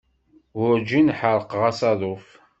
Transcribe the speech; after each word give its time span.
Werǧin 0.59 1.09
ḥerqeɣ 1.19 1.61
asaḍuf. 1.69 2.25